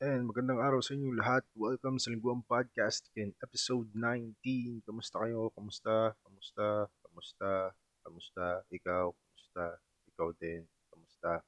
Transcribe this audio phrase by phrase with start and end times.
[0.00, 1.44] And magandang araw sa inyo lahat.
[1.52, 4.80] Welcome sa Lingguang Podcast in episode 19.
[4.88, 5.52] Kamusta kayo?
[5.52, 6.16] Kamusta?
[6.24, 6.88] Kamusta?
[7.04, 7.76] Kamusta?
[8.00, 8.46] Kamusta?
[8.72, 9.12] Ikaw?
[9.12, 9.76] Kamusta?
[10.08, 10.64] Ikaw din?
[10.88, 11.44] Kamusta?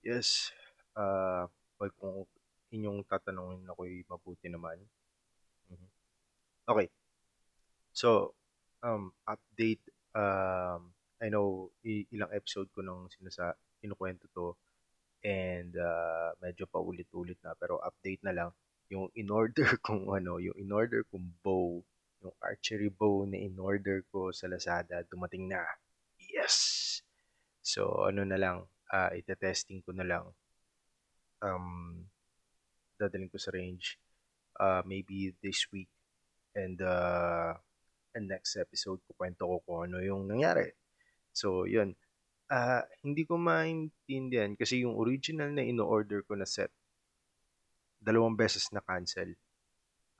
[0.00, 0.56] Yes.
[0.96, 2.24] Uh, well, kung
[2.72, 4.80] inyong tatanungin ako'y mabuti naman.
[5.68, 5.90] Mm-hmm.
[6.64, 6.88] Okay.
[7.92, 8.32] So,
[8.80, 9.84] um, update.
[10.16, 13.52] Um, I know ilang episode ko nang sinasa
[13.84, 14.56] kinukwento to
[15.20, 18.50] and uh, medyo paulit-ulit na pero update na lang
[18.90, 21.80] yung in-order kong ano, yung in-order kong bow,
[22.24, 25.62] yung archery bow na in-order ko sa Lazada dumating na.
[26.18, 27.00] Yes.
[27.62, 30.24] So ano na lang, uh, ite-testing ko na lang.
[31.40, 32.04] Um
[33.00, 33.96] dadalhin ko sa range
[34.60, 35.88] uh, maybe this week
[36.52, 37.56] and uh,
[38.12, 40.74] and next episode ko kwento ko kung ano yung nangyari.
[41.30, 41.94] So, yun
[42.50, 46.74] ah, hindi ko maintindihan kasi yung original na ino-order ko na set,
[48.02, 49.32] dalawang beses na cancel.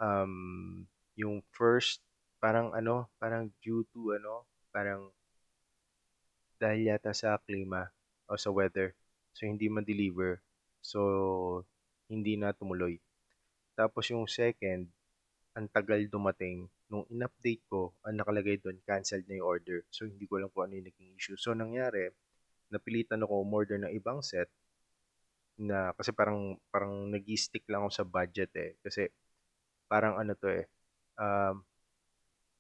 [0.00, 0.86] Um,
[1.18, 2.00] yung first,
[2.40, 5.10] parang ano, parang due to ano, parang
[6.60, 7.90] dahil yata sa klima
[8.30, 8.94] o sa weather.
[9.32, 10.38] So, hindi ma-deliver.
[10.84, 11.64] So,
[12.06, 13.00] hindi na tumuloy.
[13.74, 14.84] Tapos yung second,
[15.56, 16.68] ang tagal dumating.
[16.90, 19.86] Nung in-update ko, ang nakalagay doon, canceled na yung order.
[19.94, 21.38] So, hindi ko alam kung ano yung naging issue.
[21.38, 22.10] So, nangyari,
[22.70, 24.50] napilitan ako umorder ng ibang set
[25.60, 29.12] na kasi parang parang nag-stick lang ako sa budget eh kasi
[29.84, 30.64] parang ano to eh
[31.20, 31.60] um,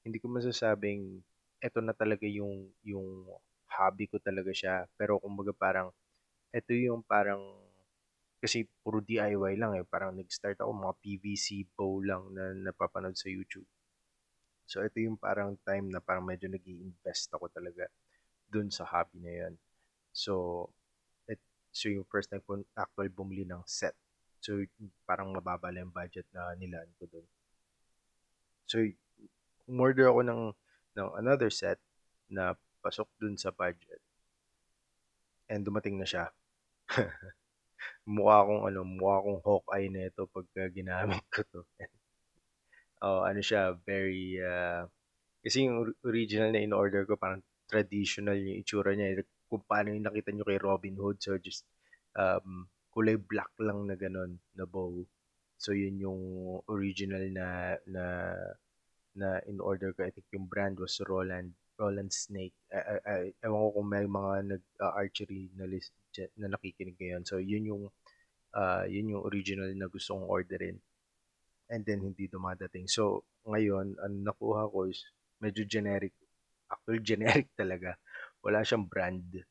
[0.04, 1.24] hindi ko masasabing
[1.64, 3.24] ito na talaga yung yung
[3.72, 5.88] hobby ko talaga siya pero kumbaga parang
[6.52, 7.40] ito yung parang
[8.40, 13.32] kasi puro DIY lang eh parang nag-start ako mga PVC bow lang na napapanood sa
[13.32, 13.68] YouTube
[14.70, 17.90] so ito yung parang time na parang medyo nag invest ako talaga
[18.46, 19.54] dun sa hobby na yan
[20.10, 20.66] So,
[21.30, 21.38] it,
[21.70, 23.94] so yung first time ko actual bumili ng set.
[24.42, 24.58] So,
[25.06, 27.26] parang mababa lang yung budget na nilaan ko doon.
[28.66, 28.82] So,
[29.70, 30.42] umorder ako ng,
[30.98, 31.78] ng another set
[32.30, 34.00] na pasok dun sa budget.
[35.50, 36.30] And dumating na siya.
[38.06, 41.60] mukha akong ano, mukha akong Hawkeye na ito pagka ginamit ko to.
[43.02, 44.84] oh, ano siya, very uh,
[45.40, 50.30] kasi yung original na in-order ko parang traditional yung itsura niya kung paano yung nakita
[50.30, 51.18] nyo kay Robin Hood.
[51.18, 51.64] So, just
[52.14, 55.06] um, kulay black lang na ganun na bow.
[55.56, 56.22] So, yun yung
[56.68, 58.04] original na na
[59.16, 60.06] na in order ko.
[60.06, 62.54] I think yung brand was Roland Roland Snake.
[62.68, 65.96] I, I, ewan ko kung may mga nag-archery uh, na list
[66.36, 67.24] na nakikinig ngayon.
[67.24, 67.84] So, yun yung
[68.52, 70.76] uh, yun yung original na gusto kong orderin.
[71.70, 72.90] And then, hindi dumadating.
[72.90, 75.06] So, ngayon, ang nakuha ko is
[75.38, 76.12] medyo generic.
[76.66, 77.94] Actually, generic talaga
[78.44, 79.44] wala siyang brand.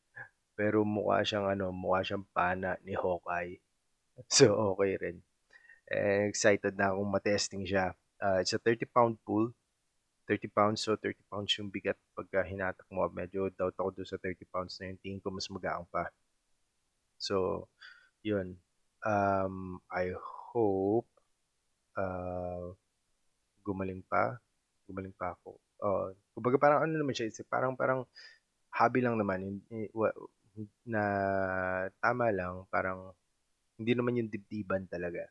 [0.58, 3.58] Pero mukha siyang ano, mukha siyang pana ni Hawkeye.
[4.28, 5.24] So, okay rin.
[5.88, 7.96] Eh, excited na akong matesting siya.
[8.20, 9.56] Uh, it's a 30 pound pool.
[10.28, 13.08] 30 pounds, so 30 pounds yung bigat pagka hinatak mo.
[13.10, 16.12] Medyo doubt ako doon sa 30 pounds na yung tingin ko mas magaang pa.
[17.18, 17.66] So,
[18.22, 18.60] yun.
[19.02, 20.14] Um, I
[20.54, 21.09] hope
[21.98, 22.74] uh,
[23.64, 24.38] gumaling pa.
[24.90, 25.58] Gumaling pa ako.
[25.80, 28.04] Uh, kumbaga parang ano naman siya, parang parang
[28.76, 29.64] hobby lang naman
[30.84, 31.04] na
[32.04, 33.16] tama lang parang
[33.80, 35.24] hindi naman yung dibdiban talaga.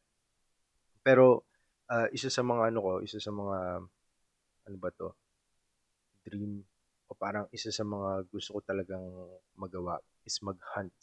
[1.04, 1.44] Pero
[1.92, 3.58] uh, isa sa mga ano ko, isa sa mga
[4.68, 5.12] ano ba to?
[6.24, 6.64] Dream
[7.08, 9.04] o parang isa sa mga gusto ko talagang
[9.56, 10.96] magawa is mag-hunt.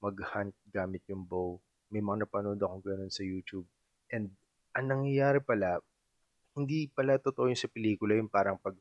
[0.00, 1.56] Mag-hunt gamit yung bow.
[1.88, 3.64] May mga napanood akong ganun sa YouTube.
[4.12, 4.32] And
[4.76, 5.80] ang nangyayari pala,
[6.52, 8.76] hindi pala totoo yung sa pelikula, yung parang pag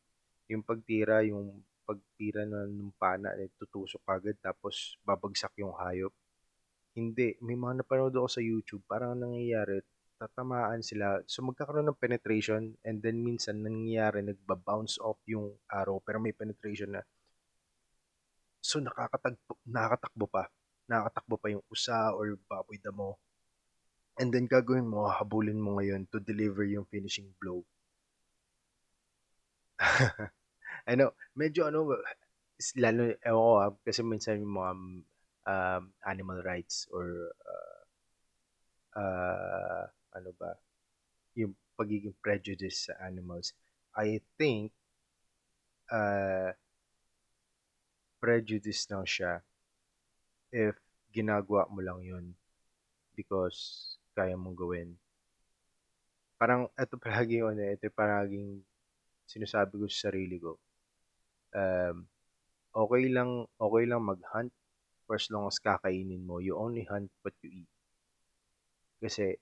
[0.51, 6.11] yung pagtira, yung pagtira na ng pana eh, tutusok agad tapos babagsak yung hayop.
[6.95, 7.39] Hindi.
[7.43, 9.83] May mga napanood ako sa YouTube, parang nangyayari,
[10.19, 11.19] tatamaan sila.
[11.27, 16.95] So magkakaroon ng penetration and then minsan nangyayari, nagba-bounce off yung arrow pero may penetration
[16.95, 17.03] na.
[18.59, 20.43] So nakakatagpo, nakakatakbo pa.
[20.91, 23.19] Nakakatakbo pa yung usa or baboy damo.
[24.15, 27.63] And then gagawin mo, habulin mo ngayon to deliver yung finishing blow.
[30.85, 31.97] Ano, medyo ano,
[32.77, 34.73] lalo, ewan ko ah, kasi minsan yung mga
[35.49, 37.81] um, animal rights or uh,
[38.93, 39.83] uh,
[40.13, 40.53] ano ba,
[41.33, 43.57] yung pagiging prejudice sa animals.
[43.97, 44.71] I think
[45.89, 46.53] uh,
[48.21, 49.41] prejudice lang siya
[50.55, 50.77] if
[51.11, 52.25] ginagawa mo lang yun
[53.15, 54.89] because kaya mong gawin.
[56.39, 58.63] Parang ito palagi yun eh, ito palaging
[59.27, 60.55] sinasabi ko sa sarili ko
[61.55, 61.95] um,
[62.75, 64.51] okay lang okay lang mag-hunt
[65.07, 66.43] for as long as kakainin mo.
[66.43, 67.71] You only hunt what you eat.
[68.99, 69.37] Kasi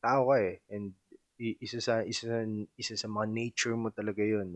[0.00, 0.94] tao ka eh and
[1.40, 2.38] isa sa isa sa,
[2.78, 4.54] isa sa mga nature mo talaga 'yun.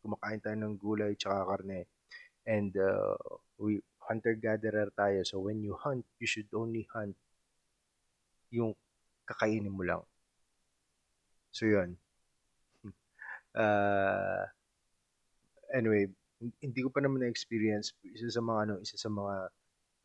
[0.00, 1.90] Kumakain tayo ng gulay tsaka karne.
[2.48, 3.18] And uh,
[3.60, 5.22] we hunter-gatherer tayo.
[5.28, 7.14] So when you hunt, you should only hunt
[8.50, 8.74] yung
[9.30, 10.02] kakainin mo lang.
[11.54, 11.94] So yun.
[13.54, 14.46] Uh,
[15.74, 16.06] anyway,
[16.62, 19.34] hindi ko pa naman na-experience isa sa mga ano, isa sa mga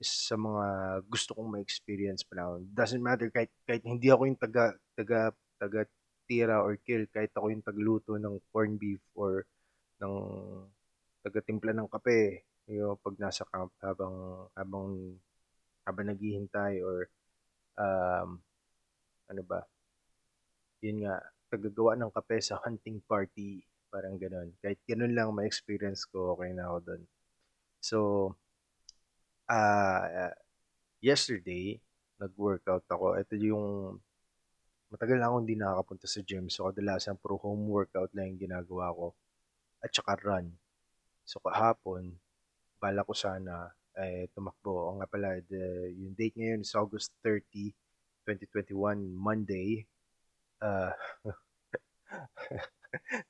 [0.02, 0.66] isa sa mga
[1.08, 2.68] gusto kong ma-experience pa lang.
[2.74, 5.32] Doesn't matter kahit kahit hindi ako yung taga taga
[5.62, 5.82] taga
[6.26, 9.46] tira or kill, kahit ako yung tagluto ng corn beef or
[10.02, 10.16] ng
[11.22, 15.16] taga-timpla ng kape, yung pag nasa camp habang habang
[15.86, 17.08] habang naghihintay or
[17.78, 18.42] um,
[19.30, 19.62] ano ba,
[20.84, 24.52] yun nga, tagagawa ng kape sa hunting party, parang ganun.
[24.60, 27.02] Kahit ganun lang ma-experience ko, okay na ako doon.
[27.80, 27.98] So,
[29.50, 30.34] uh,
[31.00, 31.80] yesterday,
[32.20, 33.16] nag-workout ako.
[33.18, 33.98] Ito yung,
[34.92, 36.52] matagal na akong hindi nakakapunta sa gym.
[36.52, 39.16] So, kadalasan puro home workout lang yung ginagawa ko.
[39.82, 40.54] At saka run.
[41.26, 42.16] So, kahapon,
[42.78, 44.92] bala ko sana eh, tumakbo.
[44.92, 47.72] O nga pala, the, yung date ngayon is August 30,
[48.26, 49.86] 2021, Monday.
[50.60, 50.92] Uh,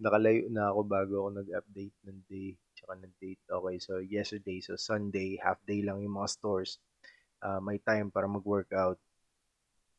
[0.03, 3.41] nakalayo na ako bago ako nag-update ng day tsaka ng date.
[3.49, 6.77] Okay, so yesterday, so Sunday, half day lang yung mga stores.
[7.41, 9.01] Uh, may time para mag-workout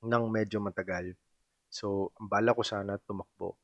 [0.07, 1.19] ng medyo matagal.
[1.67, 3.59] So, ang bala ko sana tumakbo.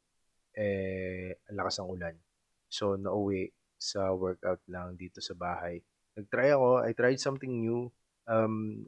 [0.59, 2.15] Eh, ang lakas ng ulan.
[2.67, 5.79] So, nauwi sa workout lang dito sa bahay.
[6.19, 6.83] Nag-try ako.
[6.83, 7.89] I tried something new.
[8.27, 8.85] Um,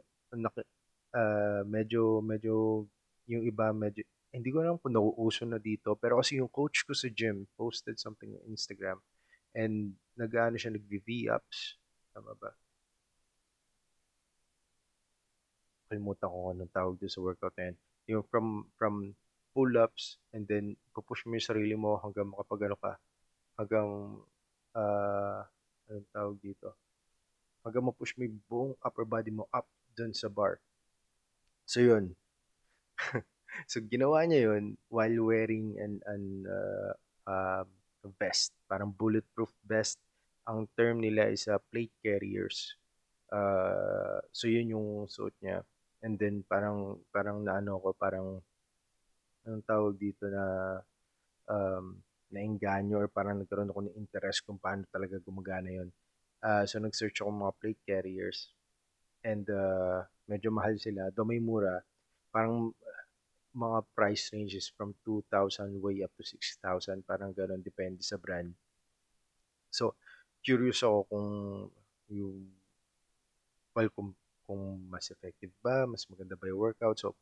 [1.15, 2.85] uh, medyo, medyo,
[3.31, 4.03] yung iba, medyo,
[4.35, 5.95] hindi ko alam kung nauuso na dito.
[5.95, 8.99] Pero kasi yung coach ko sa gym posted something on Instagram.
[9.55, 11.79] And nag-ano siya, nag-V-ups.
[12.11, 12.51] Tama ba?
[15.87, 17.77] Kalimutan ko anong tawag doon sa workout na yan.
[18.11, 19.15] Yung from, from
[19.55, 22.93] pull-ups and then pupush mo yung sarili mo hanggang makapag ano ka.
[23.55, 23.89] Hanggang,
[24.75, 25.41] uh,
[25.87, 26.75] anong tawag dito?
[27.63, 30.59] Hanggang ma-push mo yung buong upper body mo up dun sa bar.
[31.65, 32.13] So yun.
[33.71, 36.93] so ginawa niya yun while wearing an, an uh,
[37.29, 37.65] uh,
[38.21, 38.53] vest.
[38.69, 39.99] Parang bulletproof vest.
[40.45, 42.77] Ang term nila is uh, plate carriers.
[43.33, 45.65] Uh, so yun yung suot niya.
[46.05, 48.45] And then parang parang naano ko parang
[49.49, 50.45] anong tawag dito na
[51.49, 51.97] um,
[52.33, 55.89] nainganyo or parang nagkaroon ako ng interest kung paano talaga gumagana yun.
[56.45, 58.53] Uh, so nag-search ako mga plate carriers
[59.25, 61.13] and uh, medyo mahal sila.
[61.13, 61.81] Though may mura,
[62.33, 62.73] parang
[63.55, 67.07] mga price ranges from 2,000 way up to 6,000.
[67.07, 68.51] Parang ganun, depende sa brand.
[69.71, 69.95] So,
[70.43, 71.31] curious ako kung
[72.11, 72.51] yung
[73.75, 74.11] well, kung,
[74.47, 76.99] kung mas effective ba, mas maganda ba yung workout.
[76.99, 77.19] So,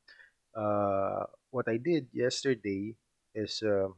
[0.56, 2.92] uh, what I did yesterday
[3.32, 3.88] is uh,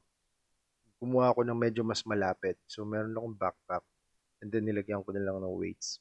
[1.02, 2.58] kumuha ako ng medyo mas malapit.
[2.70, 3.84] So, meron akong backpack
[4.42, 5.98] and then nilagyan ko na lang ng weights.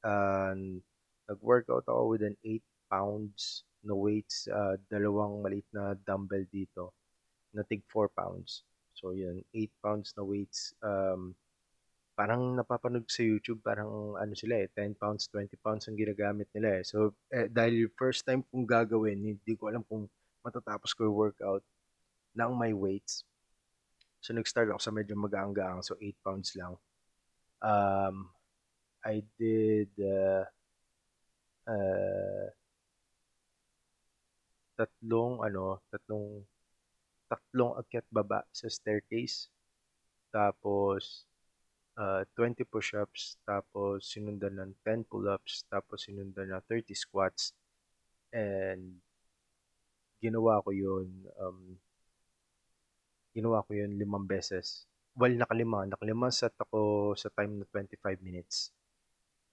[0.00, 0.80] And
[1.28, 6.94] nag-workout ako with an 8 pounds na weights, uh, dalawang maliit na dumbbell dito
[7.54, 8.66] na tig 4 pounds.
[8.96, 10.74] So, yun, 8 pounds na weights.
[10.82, 11.36] Um,
[12.16, 16.80] parang napapanood sa YouTube, parang ano sila eh, 10 pounds, 20 pounds ang ginagamit nila
[16.80, 16.82] eh.
[16.82, 20.08] So, eh, dahil first time kong gagawin, hindi ko alam kung
[20.40, 21.62] matatapos ko yung workout
[22.32, 23.22] ng my weights.
[24.24, 26.74] So, nag-start ako sa medyo magaang-gaang, so 8 pounds lang.
[27.60, 28.32] Um,
[29.04, 30.48] I did uh,
[31.66, 32.46] uh,
[34.76, 36.44] tatlong ano, tatlong
[37.26, 39.50] tatlong akyat baba sa staircase.
[40.30, 41.26] Tapos
[41.98, 47.56] uh, 20 push-ups, tapos sinundan ng 10 pull-ups, tapos sinundan ng 30 squats.
[48.30, 49.00] And
[50.20, 51.08] ginawa ko 'yun
[51.40, 51.76] um,
[53.36, 54.88] ginawa ko 'yun limang beses.
[55.16, 58.68] Well, nakalima, nakalima set ako sa time na 25 minutes.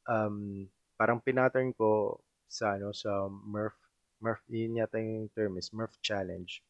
[0.03, 0.67] Um,
[1.03, 2.15] parang pinattern ko
[2.47, 3.75] sa ano sa Murph
[4.23, 6.63] Murph yun yata yung term is Murph challenge.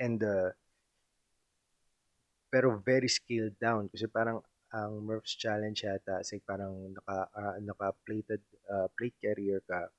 [0.00, 0.56] And uh,
[2.48, 4.40] pero very scaled down kasi parang
[4.72, 8.40] ang Murph's challenge yata say parang naka uh, naka-plated
[8.72, 9.92] uh, plate carrier ka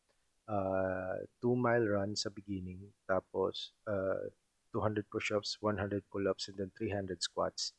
[0.49, 4.25] uh, 2 mile run sa beginning tapos uh,
[4.73, 7.77] 200 push-ups, 100 pull-ups and then 300 squats.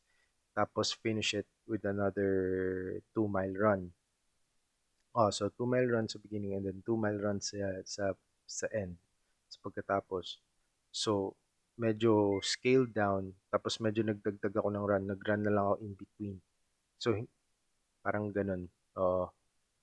[0.55, 3.91] Tapos finish it with another 2 mile run.
[5.15, 8.13] Oh, so 2 mile run sa beginning and then 2 mile run sa sa
[8.45, 8.97] sa end
[9.49, 10.41] sa pagkatapos.
[10.93, 11.33] So
[11.79, 16.37] medyo scaled down tapos medyo nagdagdag ako ng run, nag-run na lang ako in between.
[17.01, 17.17] So
[18.05, 18.69] parang ganun.
[18.93, 19.27] Uh,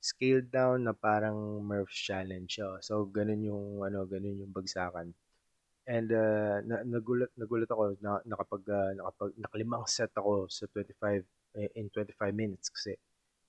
[0.06, 2.78] scaled down na parang Murph's Challenge siya.
[2.78, 5.10] So, ganun yung, ano, ganun yung bagsakan.
[5.86, 11.22] And uh, na, nagulat, nagulat ako na nakapag, uh, nakapag, nakalimang set ako sa 25,
[11.58, 12.98] eh, in 25 minutes kasi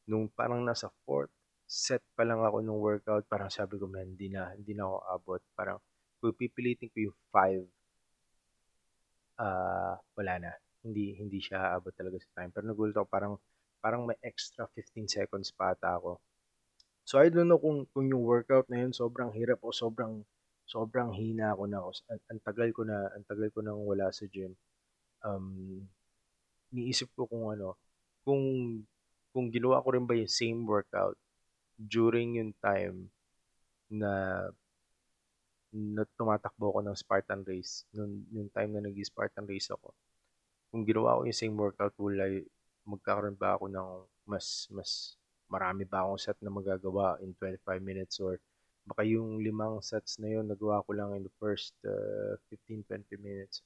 [0.08, 1.34] nung parang nasa fourth
[1.68, 4.98] set pa lang ako nung workout, parang sabi ko, man, hindi na, hindi na ako
[5.12, 5.42] abot.
[5.52, 5.78] Parang,
[6.24, 7.68] pipilitin ko yung 5,
[9.44, 10.52] uh, wala na.
[10.80, 12.56] Hindi, hindi siya abot talaga sa time.
[12.56, 13.34] Pero nagulat ako, parang,
[13.84, 16.24] parang may extra 15 seconds pa ata ako.
[17.04, 20.24] So, I don't know kung, kung yung workout na yun sobrang hirap o sobrang,
[20.64, 21.84] sobrang hina ako na.
[21.84, 24.56] Ang, ang tagal ko na, ang tagal ko nang wala sa gym.
[25.20, 25.84] Um,
[26.72, 27.76] niisip ko kung ano,
[28.24, 28.44] kung
[29.32, 31.16] kung ginawa ko rin ba yung same workout
[31.78, 33.08] during yung time
[33.88, 34.44] na
[35.72, 39.94] na tumatakbo ako ng Spartan race, nung, yung time na nag-Spartan race ako,
[40.72, 42.18] kung ginawa ko yung same workout, will
[42.88, 43.90] magkakaroon ba ako ng
[44.26, 45.20] mas, mas
[45.52, 48.40] marami ba akong set na magagawa in 25 minutes or
[48.88, 53.60] baka yung limang sets na yun, nagawa ko lang in the first uh, 15-20 minutes.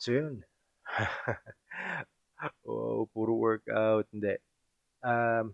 [0.00, 0.40] So yun.
[2.64, 4.40] Oo, puro workout, hindi.
[5.04, 5.52] Um,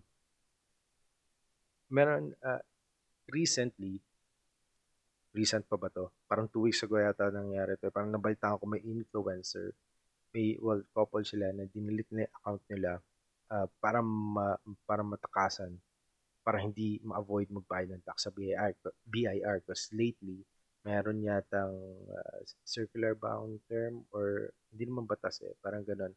[1.89, 2.61] meron, uh,
[3.29, 4.01] recently,
[5.35, 6.09] recent pa ba to?
[6.29, 7.91] Parang two weeks ago yata nangyari to.
[7.91, 9.75] Parang nabalita ko may influencer,
[10.31, 12.99] may, well, couple sila na dinilit yung account nila
[13.51, 14.55] uh, para, ma,
[14.87, 15.75] para matakasan,
[16.45, 18.75] para hindi ma-avoid magbayad ng tax sa BIR.
[19.07, 20.45] BIR because lately,
[20.85, 21.73] meron yatang
[22.13, 26.13] uh, circular bound term or hindi naman batas eh, parang ganun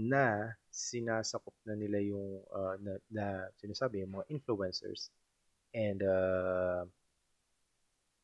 [0.00, 3.24] na sinasakop na nila yung uh, na, na
[3.60, 5.12] sinasabi yung mga influencers
[5.76, 6.86] and uh,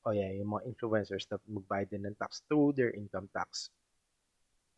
[0.06, 3.74] oh yeah, yung mga influencers na magbayad din ng tax through their income tax.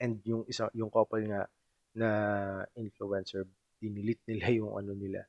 [0.01, 1.45] And yung isa yung couple nga
[1.93, 2.11] na
[2.75, 3.45] influencer
[3.79, 5.29] dinilit nila yung ano nila.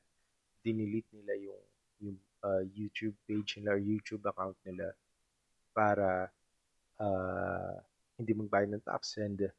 [0.64, 1.60] Dinilit nila yung
[2.00, 4.96] yung uh, YouTube page nila or YouTube account nila
[5.76, 6.32] para
[6.96, 7.76] uh,
[8.16, 9.52] hindi magbayad ng tax and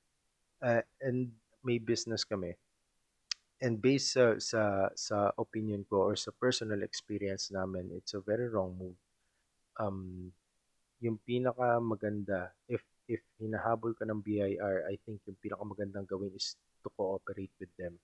[0.66, 1.30] uh, and
[1.64, 2.58] may business kami,
[3.62, 8.50] and based sa, sa, sa opinion ko or sa personal experience namin, it's a very
[8.50, 8.98] wrong move.
[9.78, 10.34] Um,
[11.00, 16.34] yung pinaka maganda, if, if hinahabol ka ng BIR, I think yung pinaka magandang gawin
[16.34, 18.02] is to cooperate with them.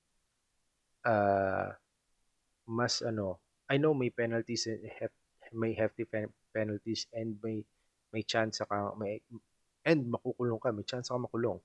[1.01, 1.73] Uh,
[2.69, 5.11] mas ano, I know may penalties and hef,
[5.55, 6.05] may hefty
[6.53, 7.63] penalties and may
[8.11, 9.23] may chance ka may
[9.87, 11.59] and makukulong ka, may chance ka makulong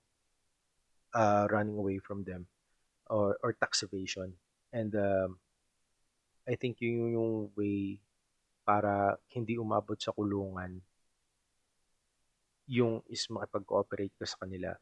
[1.14, 2.46] uh, running away from them
[3.08, 4.32] or, or tax evasion.
[4.72, 5.38] And um,
[6.48, 8.00] I think yun yung way
[8.64, 10.80] para hindi umabot sa kulungan
[12.70, 14.72] yung is makipag-cooperate ka sa kanila.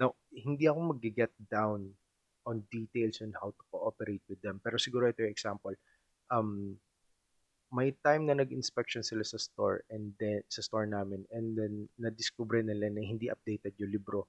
[0.00, 1.92] Now, hindi ako mag-get down
[2.48, 4.56] on details on how to cooperate with them.
[4.64, 5.76] Pero siguro ito yung example.
[6.32, 6.80] Um,
[7.68, 12.64] may time na nag-inspection sila sa store and then sa store namin and then na-discover
[12.64, 14.24] nila na hindi updated yung libro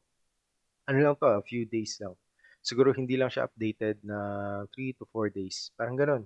[0.89, 2.17] ano lang to, a few days lang.
[2.65, 4.17] Siguro hindi lang siya updated na
[4.73, 5.69] 3 to 4 days.
[5.77, 6.25] Parang ganun.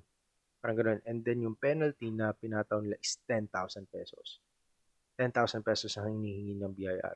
[0.63, 0.99] Parang ganun.
[1.03, 3.51] And then yung penalty na pinataw nila is 10,000
[3.91, 4.39] pesos.
[5.19, 7.15] 10,000 pesos ang hinihingi ng BIR.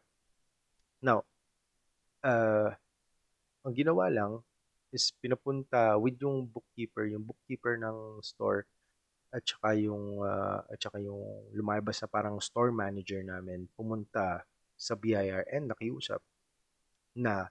[1.01, 1.23] Now,
[2.27, 2.69] uh,
[3.63, 4.43] ang ginawa lang
[4.91, 8.67] is pinapunta with yung bookkeeper, yung bookkeeper ng store
[9.31, 11.19] at saka yung uh, at saka yung
[11.51, 14.47] lumalabas na parang store manager namin pumunta
[14.79, 16.23] sa BIR and nakiusap
[17.17, 17.49] na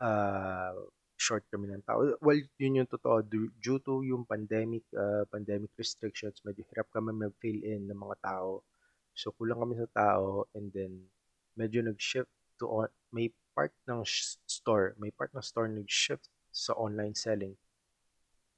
[0.00, 0.74] uh,
[1.22, 2.02] short kami ng tao.
[2.18, 3.22] Well, yun yung totoo.
[3.22, 8.66] Due to yung pandemic, uh, pandemic restrictions, medyo hirap kami mag-fill in ng mga tao.
[9.14, 11.06] So, kulang kami sa tao and then
[11.54, 14.02] medyo nag-shift to, on, may part ng
[14.48, 17.54] store, may part ng store nag-shift sa online selling.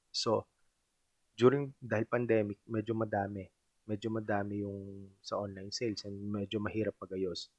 [0.09, 0.47] So,
[1.35, 3.45] during, dahil pandemic, medyo madami.
[3.85, 7.51] Medyo madami yung sa online sales and medyo mahirap pagayos.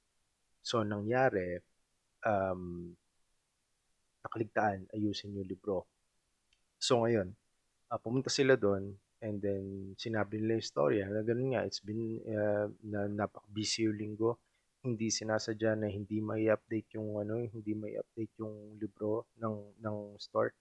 [0.64, 1.62] So, nangyari,
[2.26, 2.90] um,
[4.26, 5.86] nakaligtaan, ayusin yung libro.
[6.82, 7.30] So ngayon,
[7.94, 12.20] uh, pumunta sila doon and then sinabi nila yung story na ganun nga, it's been
[12.26, 14.36] uh, na napaka-busy yung linggo.
[14.82, 19.96] Hindi sinasadya na hindi may update yung ano, hindi may update yung libro ng ng
[20.18, 20.52] store.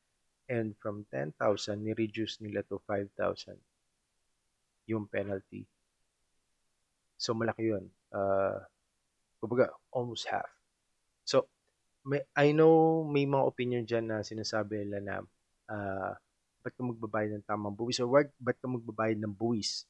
[0.45, 1.41] And from 10,000,
[1.81, 3.57] ni-reduce nila to 5,000
[4.86, 5.65] yung penalty.
[7.17, 7.89] So malaki yun.
[8.13, 8.62] Uh,
[9.41, 10.45] kumbaga, almost half.
[11.25, 11.50] So,
[12.05, 15.15] may, I know may mga opinion dyan na sinasabi nila na
[15.74, 16.13] uh,
[16.62, 19.89] ba't ka magbabayad ng tamang buwis or wag, ba't ka magbabayad ng buwis,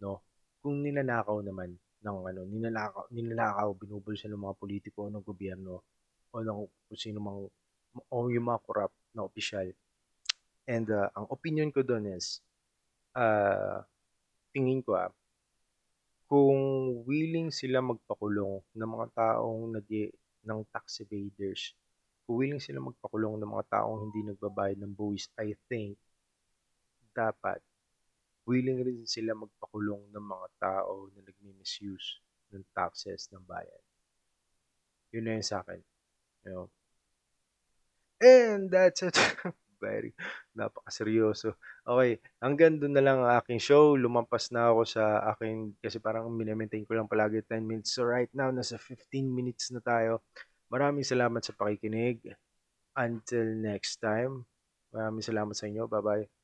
[0.00, 0.24] no?
[0.60, 5.84] Kung ninanakaw naman ng ano, ninanakaw, ninanakaw binubulsa ng mga politiko ng gobyerno
[6.32, 7.48] o ng kung sino mang
[8.08, 9.68] o yung mga corrupt na opisyal.
[10.64, 12.40] And uh, ang opinion ko doon is
[13.16, 13.82] ah,
[14.54, 15.10] tingin ko ah,
[16.30, 16.60] kung
[17.04, 19.88] willing sila magpakulong ng mga taong nag
[20.44, 21.74] ng tax evaders,
[22.24, 25.98] kung willing sila magpakulong ng mga taong hindi nagbabayad ng buwis, I think
[27.10, 27.58] dapat
[28.46, 33.82] willing rin sila magpakulong ng mga tao na nagmi-misuse ng taxes ng bayan.
[35.14, 35.80] Yun na yun sa akin.
[36.46, 36.66] You know?
[38.20, 39.16] And that's it.
[39.80, 40.12] Very,
[40.52, 41.56] napakaseryoso.
[41.88, 43.96] Okay, hanggang doon na lang ang aking show.
[43.96, 47.96] Lumampas na ako sa aking, kasi parang minimaintain ko lang palagi 10 minutes.
[47.96, 50.20] So right now, nasa 15 minutes na tayo.
[50.68, 52.20] Maraming salamat sa pakikinig.
[52.94, 54.44] Until next time,
[54.92, 55.88] maraming salamat sa inyo.
[55.88, 56.39] Bye-bye.